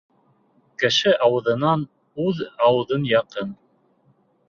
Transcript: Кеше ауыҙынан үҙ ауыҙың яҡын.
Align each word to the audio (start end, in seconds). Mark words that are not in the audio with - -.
Кеше 0.83 1.13
ауыҙынан 1.27 1.85
үҙ 2.27 2.43
ауыҙың 2.71 3.09
яҡын. 3.15 3.57